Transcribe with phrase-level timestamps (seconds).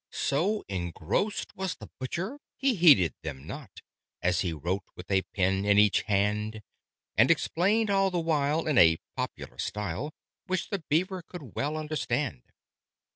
[0.09, 3.83] So engrossed was the Butcher, he heeded them not,
[4.19, 6.63] As he wrote with a pen in each hand,
[7.15, 10.11] And explained all the while in a popular style
[10.47, 12.41] Which the Beaver could well understand.